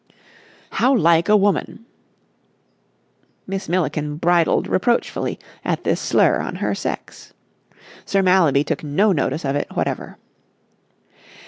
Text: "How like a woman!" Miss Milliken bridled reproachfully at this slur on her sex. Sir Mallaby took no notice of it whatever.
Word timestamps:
"How 0.71 0.95
like 0.97 1.29
a 1.29 1.37
woman!" 1.37 1.85
Miss 3.45 3.69
Milliken 3.69 4.15
bridled 4.15 4.67
reproachfully 4.67 5.37
at 5.63 5.83
this 5.83 6.01
slur 6.01 6.39
on 6.39 6.55
her 6.55 6.73
sex. 6.73 7.35
Sir 8.03 8.23
Mallaby 8.23 8.63
took 8.63 8.83
no 8.83 9.11
notice 9.11 9.45
of 9.45 9.55
it 9.55 9.67
whatever. 9.75 10.17